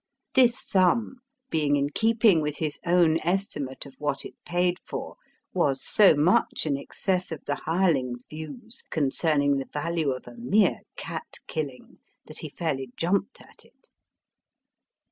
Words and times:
This 0.33 0.59
sum 0.59 1.17
being 1.51 1.75
in 1.75 1.91
keeping 1.91 2.41
with 2.41 2.57
his 2.57 2.79
own 2.87 3.19
estimate 3.19 3.85
of 3.85 3.93
what 3.99 4.25
it 4.25 4.33
paid 4.45 4.79
for 4.83 5.15
was 5.53 5.83
so 5.85 6.15
much 6.15 6.65
in 6.65 6.75
excess 6.75 7.31
of 7.31 7.45
the 7.45 7.53
hireling's 7.67 8.25
views 8.27 8.81
concerning 8.89 9.57
the 9.57 9.69
value 9.71 10.09
of 10.09 10.27
a 10.27 10.33
mere 10.35 10.79
cat 10.97 11.35
killing 11.45 11.99
that 12.25 12.39
he 12.39 12.49
fairly 12.49 12.89
jumped 12.97 13.41
at 13.41 13.63
it. 13.63 13.89